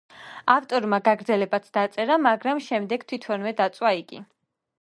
[0.53, 4.27] ავტორმა გაგრძელებაც დაწერა, მაგრამ შემდეგ თვითონვე დაწვა იგი.